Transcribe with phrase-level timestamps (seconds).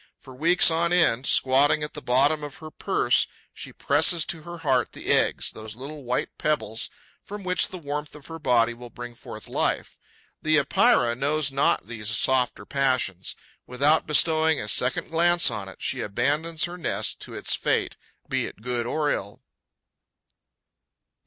[0.17, 4.57] For weeks on end, squatting at the bottom of her purse, she presses to her
[4.57, 6.89] heart the eggs, those little white pebbles
[7.21, 9.99] from which the warmth of her body will bring forth life.
[10.41, 13.35] The Epeira knows not these softer passions.
[13.67, 17.95] Without bestowing a second glance an it, she abandons her nest to its fate,
[18.27, 19.43] be it good or ill.